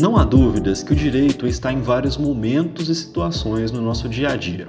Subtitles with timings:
[0.00, 4.30] Não há dúvidas que o direito está em vários momentos e situações no nosso dia
[4.30, 4.66] a dia.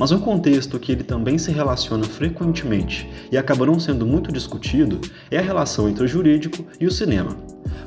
[0.00, 5.00] Mas um contexto que ele também se relaciona frequentemente e acaba não sendo muito discutido
[5.30, 7.36] é a relação entre o jurídico e o cinema.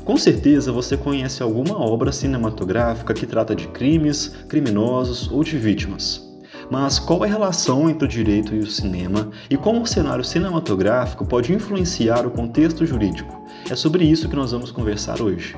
[0.05, 6.25] Com certeza você conhece alguma obra cinematográfica que trata de crimes, criminosos ou de vítimas.
[6.71, 10.23] Mas qual é a relação entre o direito e o cinema e como o cenário
[10.23, 13.46] cinematográfico pode influenciar o contexto jurídico?
[13.69, 15.54] É sobre isso que nós vamos conversar hoje.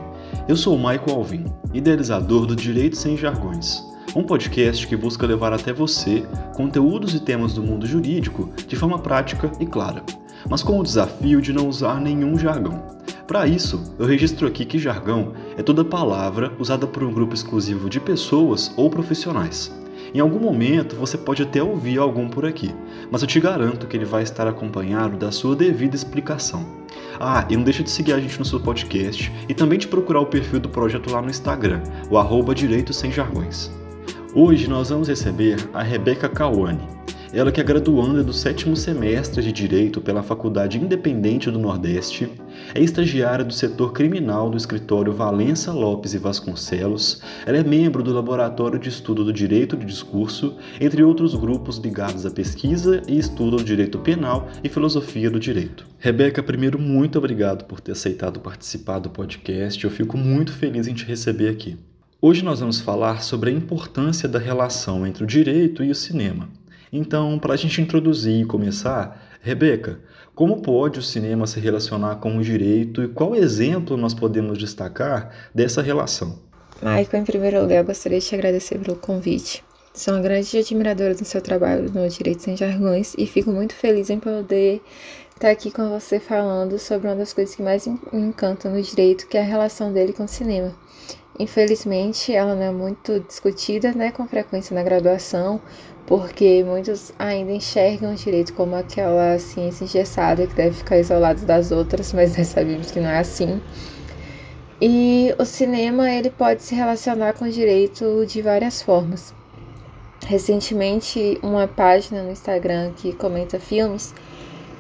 [0.47, 3.83] Eu sou Michael Alvin, idealizador do Direito Sem Jargões,
[4.15, 6.23] um podcast que busca levar até você
[6.55, 10.03] conteúdos e temas do mundo jurídico de forma prática e clara,
[10.49, 12.83] mas com o desafio de não usar nenhum jargão.
[13.27, 17.89] Para isso, eu registro aqui que jargão é toda palavra usada por um grupo exclusivo
[17.89, 19.78] de pessoas ou profissionais
[20.13, 22.73] em algum momento você pode até ouvir algum por aqui,
[23.11, 26.65] mas eu te garanto que ele vai estar acompanhado da sua devida explicação.
[27.19, 30.21] Ah, e não deixa de seguir a gente no seu podcast e também de procurar
[30.21, 33.71] o perfil do projeto lá no Instagram, o arroba Direito Sem Jargões.
[34.33, 36.88] Hoje nós vamos receber a Rebeca Kawane.
[37.31, 42.27] Ela que é graduanda do sétimo semestre de Direito pela Faculdade Independente do Nordeste,
[42.73, 48.11] é estagiária do setor criminal do escritório Valença Lopes e Vasconcelos, ela é membro do
[48.11, 53.57] Laboratório de Estudo do Direito de Discurso, entre outros grupos ligados à pesquisa e estudo
[53.57, 55.85] do direito penal e filosofia do direito.
[56.00, 60.95] Rebeca, primeiro, muito obrigado por ter aceitado participar do podcast, eu fico muito feliz em
[60.95, 61.77] te receber aqui.
[62.19, 66.50] Hoje nós vamos falar sobre a importância da relação entre o direito e o cinema.
[66.91, 69.99] Então, para a gente introduzir e começar, Rebeca,
[70.33, 75.49] como pode o cinema se relacionar com o direito e qual exemplo nós podemos destacar
[75.53, 76.39] dessa relação?
[76.81, 79.63] Michael, em primeiro lugar, gostaria de te agradecer pelo convite.
[79.93, 84.09] Sou uma grande admiradora do seu trabalho no Direito Sem Jargões e fico muito feliz
[84.09, 84.81] em poder
[85.33, 89.27] estar aqui com você falando sobre uma das coisas que mais me encantam no direito,
[89.27, 90.73] que é a relação dele com o cinema.
[91.39, 95.61] Infelizmente, ela não é muito discutida né, com frequência na graduação,
[96.05, 101.72] porque muitos ainda enxergam o direito como aquela ciência engessada que deve ficar isolada das
[101.72, 103.61] outras, mas nós sabemos que não é assim.
[104.81, 109.33] E o cinema ele pode se relacionar com o direito de várias formas.
[110.25, 114.13] Recentemente, uma página no Instagram que comenta filmes,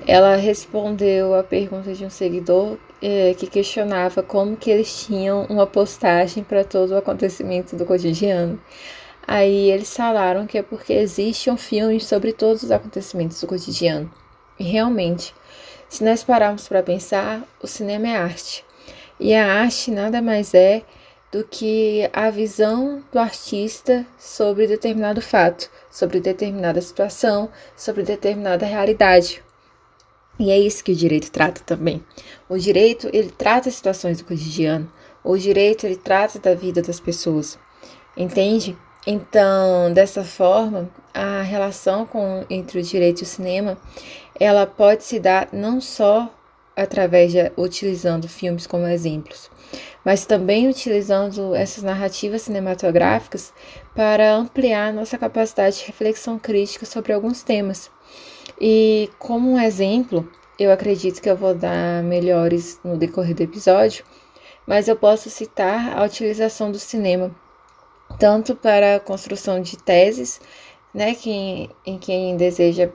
[0.05, 5.65] ela respondeu a pergunta de um seguidor é, que questionava como que eles tinham uma
[5.65, 8.59] postagem para todo o acontecimento do cotidiano.
[9.27, 14.11] Aí eles falaram que é porque existe um filme sobre todos os acontecimentos do cotidiano.
[14.59, 15.33] E realmente,
[15.87, 18.65] se nós pararmos para pensar, o cinema é arte.
[19.19, 20.83] E a arte nada mais é
[21.31, 29.43] do que a visão do artista sobre determinado fato, sobre determinada situação, sobre determinada realidade.
[30.39, 32.01] E é isso que o direito trata também.
[32.47, 34.89] O direito, ele trata situações do cotidiano.
[35.21, 37.59] O direito, ele trata da vida das pessoas.
[38.15, 38.77] Entende?
[39.05, 43.77] Então, dessa forma, a relação com, entre o direito e o cinema,
[44.39, 46.33] ela pode se dar não só
[46.75, 49.51] através de utilizando filmes como exemplos,
[50.05, 53.53] mas também utilizando essas narrativas cinematográficas
[53.93, 57.91] para ampliar nossa capacidade de reflexão crítica sobre alguns temas.
[58.59, 60.27] E como um exemplo,
[60.59, 64.03] eu acredito que eu vou dar melhores no decorrer do episódio,
[64.67, 67.31] mas eu posso citar a utilização do cinema
[68.17, 70.41] tanto para a construção de teses,
[70.93, 72.89] né, que, em quem deseja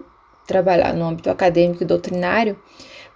[0.47, 2.59] trabalhar no âmbito acadêmico e doutrinário,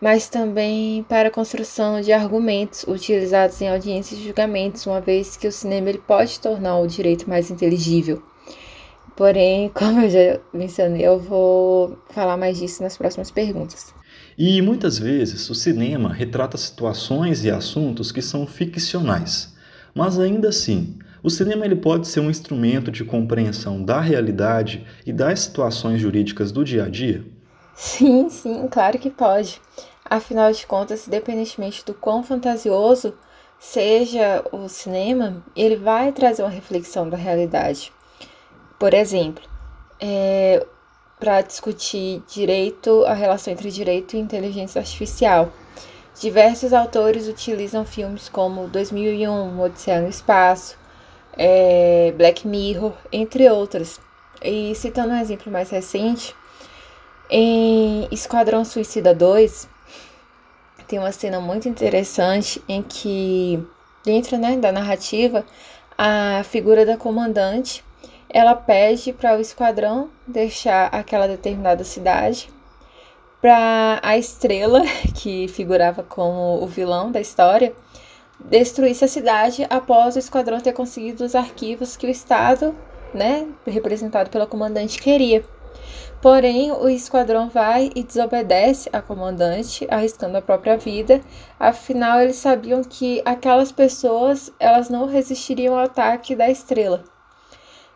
[0.00, 5.48] mas também para a construção de argumentos utilizados em audiências e julgamentos, uma vez que
[5.48, 8.22] o cinema ele pode tornar o direito mais inteligível.
[9.18, 13.92] Porém, como eu já mencionei, eu vou falar mais disso nas próximas perguntas.
[14.38, 19.52] E muitas vezes o cinema retrata situações e assuntos que são ficcionais,
[19.92, 25.12] mas ainda assim, o cinema ele pode ser um instrumento de compreensão da realidade e
[25.12, 27.24] das situações jurídicas do dia a dia?
[27.74, 29.60] Sim, sim, claro que pode.
[30.04, 33.14] Afinal de contas, independentemente do quão fantasioso
[33.58, 37.92] seja o cinema, ele vai trazer uma reflexão da realidade.
[38.78, 39.42] Por exemplo,
[40.00, 40.64] é,
[41.18, 45.52] para discutir direito, a relação entre direito e inteligência artificial.
[46.20, 50.76] Diversos autores utilizam filmes como 2001, Odisseia no Espaço,
[51.36, 54.00] é, Black Mirror, entre outras.
[54.42, 56.34] E citando um exemplo mais recente,
[57.28, 59.68] em Esquadrão Suicida 2,
[60.86, 63.62] tem uma cena muito interessante em que,
[64.04, 65.44] dentro né, da narrativa,
[65.96, 67.84] a figura da comandante
[68.30, 72.50] ela pede para o esquadrão deixar aquela determinada cidade
[73.40, 74.82] para a estrela,
[75.14, 77.72] que figurava como o vilão da história,
[78.38, 82.74] destruísse a cidade após o esquadrão ter conseguido os arquivos que o Estado,
[83.14, 85.44] né, representado pela comandante, queria.
[86.20, 91.20] Porém, o esquadrão vai e desobedece a comandante, arriscando a própria vida.
[91.60, 97.04] Afinal, eles sabiam que aquelas pessoas elas não resistiriam ao ataque da estrela.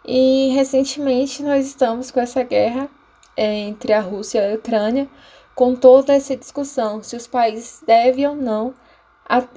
[0.05, 2.91] E recentemente nós estamos com essa guerra
[3.37, 5.09] é, entre a Rússia e a Ucrânia,
[5.55, 8.75] com toda essa discussão se os países devem ou não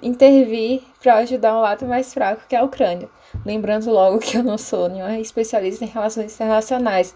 [0.01, 3.09] intervir para ajudar o lado mais fraco, que é a Ucrânia.
[3.45, 7.15] Lembrando logo que eu não sou nenhuma especialista em relações internacionais,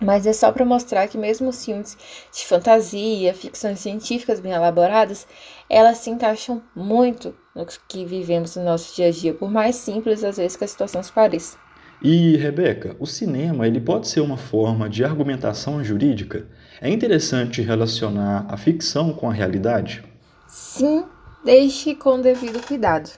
[0.00, 1.96] mas é só para mostrar que mesmo os filmes
[2.32, 5.26] de fantasia, ficções científicas bem elaboradas,
[5.68, 10.24] elas se encaixam muito no que vivemos no nosso dia a dia, por mais simples
[10.24, 11.58] às vezes que a situação se pareça.
[12.00, 16.46] E, Rebeca, o cinema ele pode ser uma forma de argumentação jurídica?
[16.80, 20.04] É interessante relacionar a ficção com a realidade?
[20.46, 21.04] Sim,
[21.44, 23.10] deixe com devido cuidado.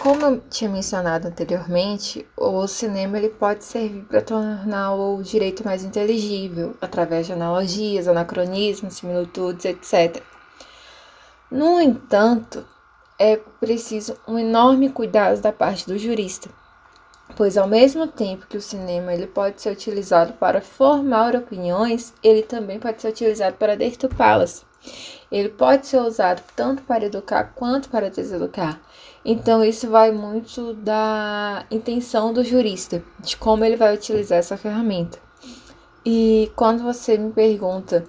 [0.00, 5.82] Como eu tinha mencionado anteriormente, o cinema ele pode servir para tornar o direito mais
[5.82, 10.22] inteligível, através de analogias, anacronismos, similitudes, etc.
[11.50, 12.64] No entanto,
[13.18, 16.48] é preciso um enorme cuidado da parte do jurista,
[17.38, 22.42] pois ao mesmo tempo que o cinema ele pode ser utilizado para formar opiniões, ele
[22.42, 24.66] também pode ser utilizado para deturpá-las.
[25.30, 28.80] Ele pode ser usado tanto para educar quanto para deseducar.
[29.24, 35.20] Então isso vai muito da intenção do jurista, de como ele vai utilizar essa ferramenta.
[36.04, 38.02] E quando você me pergunta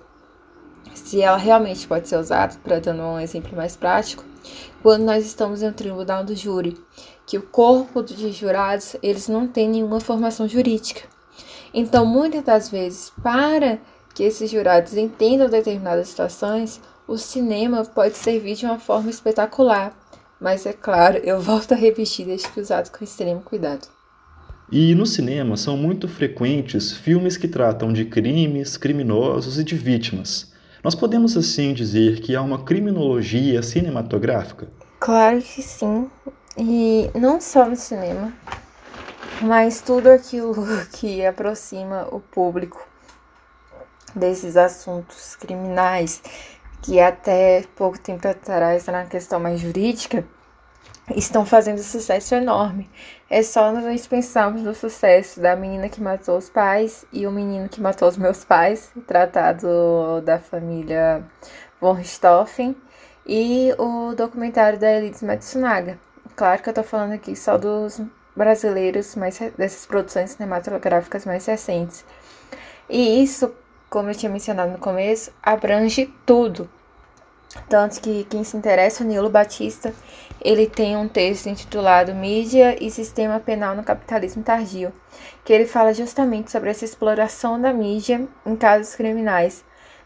[0.96, 4.24] se ela realmente pode ser usada, para dando um exemplo mais prático,
[4.82, 6.78] quando nós estamos em um tribunal do júri
[7.30, 11.04] que o corpo de jurados eles não têm nenhuma formação jurídica.
[11.72, 13.78] Então, muitas das vezes, para
[14.16, 19.96] que esses jurados entendam determinadas situações, o cinema pode servir de uma forma espetacular.
[20.42, 23.88] Mas é claro, eu volto a repetir, desde que usado com extremo cuidado.
[24.72, 30.52] E no cinema são muito frequentes filmes que tratam de crimes, criminosos e de vítimas.
[30.82, 34.70] Nós podemos assim dizer que há uma criminologia cinematográfica?
[35.00, 36.10] Claro que sim.
[36.58, 38.34] E não só no cinema,
[39.42, 40.56] mas tudo aquilo
[40.94, 42.88] que aproxima o público
[44.16, 46.22] desses assuntos criminais,
[46.82, 50.26] que até pouco tempo atrás na questão mais jurídica,
[51.16, 52.90] estão fazendo sucesso enorme.
[53.30, 57.70] É só nós pensarmos no sucesso da menina que matou os pais e o menino
[57.70, 61.24] que matou os meus pais, tratado da família
[61.80, 62.76] von Richthofen,
[63.26, 66.00] e o documentário da Elise Matsunaga.
[66.36, 68.02] Claro que eu tô falando aqui só dos
[68.36, 72.06] brasileiros, mais dessas produções cinematográficas mais recentes.
[72.90, 73.54] E isso,
[73.90, 76.70] como eu tinha mencionado no começo, abrange tudo.
[77.68, 79.94] Tanto que quem se interessa, o Nilo Batista,
[80.40, 84.94] ele tem um texto intitulado Mídia e Sistema Penal no Capitalismo Tardio,
[85.44, 89.64] que ele fala justamente sobre essa exploração da mídia em casos criminais.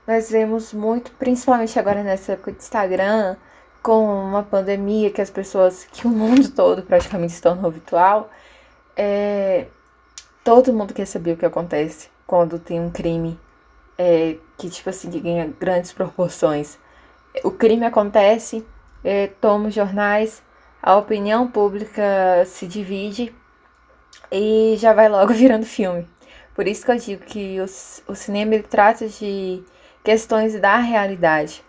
[0.07, 3.35] Nós vemos muito, principalmente agora nessa época de Instagram,
[3.81, 8.29] com uma pandemia que as pessoas, que o mundo todo praticamente se tornou virtual,
[8.95, 9.67] é,
[10.43, 13.39] todo mundo quer saber o que acontece quando tem um crime
[13.97, 16.77] é, que, tipo assim, que ganha grandes proporções.
[17.43, 18.65] O crime acontece,
[19.03, 20.43] é, toma os jornais,
[20.81, 23.33] a opinião pública se divide
[24.31, 26.07] e já vai logo virando filme.
[26.53, 29.63] Por isso que eu digo que o, o cinema trata de
[30.03, 31.63] questões da realidade.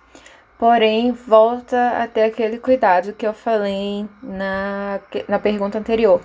[0.59, 6.21] Porém, volta a ter aquele cuidado que eu falei na, na pergunta anterior,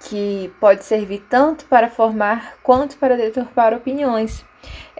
[0.00, 4.44] que pode servir tanto para formar quanto para deturpar opiniões.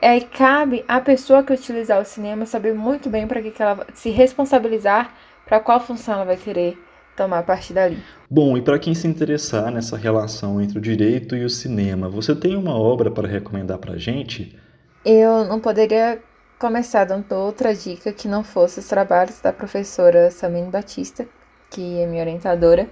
[0.01, 3.87] É, cabe à pessoa que utilizar o cinema saber muito bem para que, que ela
[3.95, 5.13] se responsabilizar
[5.45, 6.79] para qual função ela vai querer
[7.17, 7.99] tomar a partir dali.
[8.31, 12.35] Bom, e para quem se interessar nessa relação entre o direito e o cinema, você
[12.35, 14.57] tem uma obra para recomendar para a gente?
[15.05, 16.23] Eu não poderia
[16.59, 21.27] começar dando outra dica que não fosse os trabalhos da professora Samine Batista,
[21.71, 22.89] que é minha orientadora,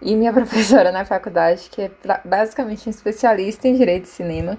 [0.00, 1.90] e minha professora na faculdade, que é
[2.24, 4.58] basicamente um especialista em direito de cinema.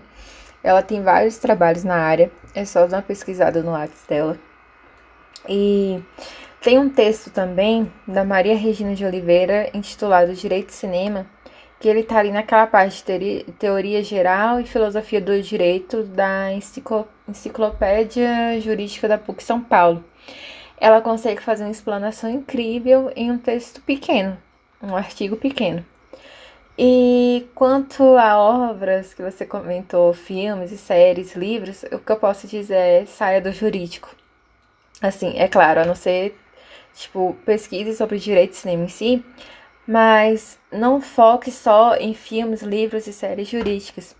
[0.63, 4.37] Ela tem vários trabalhos na área, é só dar uma pesquisada no Lattes dela.
[5.47, 6.03] E
[6.61, 11.25] tem um texto também da Maria Regina de Oliveira, intitulado Direito de Cinema,
[11.79, 16.51] que ele está ali naquela parte de teoria geral e filosofia do direito da
[17.27, 20.03] enciclopédia jurídica da PUC São Paulo.
[20.79, 24.37] Ela consegue fazer uma explanação incrível em um texto pequeno,
[24.81, 25.85] um artigo pequeno.
[26.77, 32.47] E quanto a obras que você comentou, filmes e séries, livros, o que eu posso
[32.47, 34.15] dizer é saia do jurídico.
[35.01, 36.37] Assim, é claro, a não ser
[36.93, 39.25] tipo, pesquise sobre direito de cinema em si,
[39.87, 44.15] mas não foque só em filmes, livros e séries jurídicas.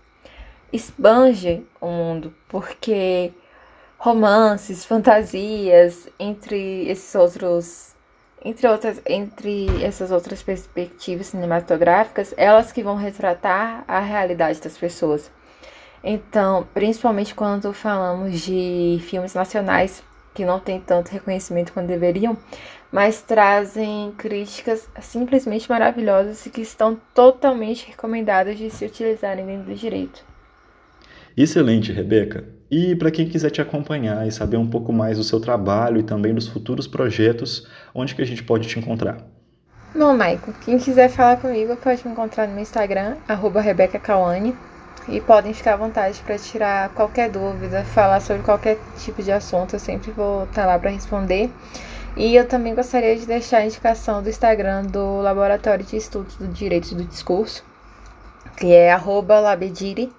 [0.72, 3.32] Expande o mundo, porque
[3.98, 7.87] romances, fantasias, entre esses outros
[8.44, 15.30] entre outras entre essas outras perspectivas cinematográficas, elas que vão retratar a realidade das pessoas.
[16.02, 20.02] Então, principalmente quando falamos de filmes nacionais
[20.34, 22.38] que não têm tanto reconhecimento quanto deveriam,
[22.92, 29.74] mas trazem críticas simplesmente maravilhosas e que estão totalmente recomendadas de se utilizarem dentro do
[29.74, 30.24] direito.
[31.36, 32.44] Excelente, Rebeca.
[32.70, 36.02] E para quem quiser te acompanhar e saber um pouco mais do seu trabalho e
[36.02, 37.66] também dos futuros projetos,
[37.98, 39.18] onde que a gente pode te encontrar?
[39.94, 43.60] Bom, Maico, quem quiser falar comigo pode me encontrar no meu Instagram, arroba
[45.08, 49.74] e podem ficar à vontade para tirar qualquer dúvida, falar sobre qualquer tipo de assunto,
[49.74, 51.50] eu sempre vou estar tá lá para responder.
[52.16, 56.48] E eu também gostaria de deixar a indicação do Instagram do Laboratório de Estudos do
[56.48, 57.64] Direito do Discurso,
[58.56, 58.94] que é
[59.40, 60.12] labedire,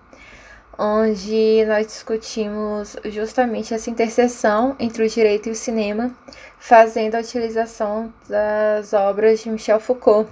[0.79, 6.15] onde nós discutimos justamente essa interseção entre o direito e o cinema,
[6.57, 10.31] fazendo a utilização das obras de Michel Foucault.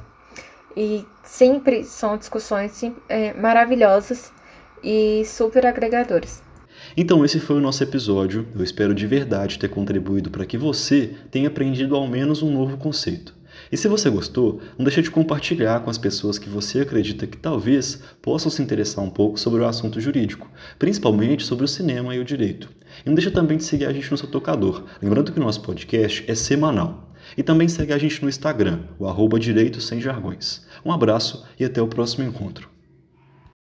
[0.75, 4.31] E sempre são discussões é, maravilhosas
[4.81, 6.41] e super agregadores.
[6.95, 8.47] Então, esse foi o nosso episódio.
[8.55, 12.77] Eu espero de verdade ter contribuído para que você tenha aprendido ao menos um novo
[12.77, 13.37] conceito.
[13.71, 17.38] E se você gostou, não deixe de compartilhar com as pessoas que você acredita que
[17.38, 22.19] talvez possam se interessar um pouco sobre o assunto jurídico, principalmente sobre o cinema e
[22.19, 22.69] o direito.
[23.05, 25.62] E não deixe também de seguir a gente no seu tocador, lembrando que o nosso
[25.62, 27.13] podcast é semanal.
[27.36, 30.65] E também segue a gente no Instagram, o arroba Direito Sem Jargões.
[30.86, 32.76] Um abraço e até o próximo encontro.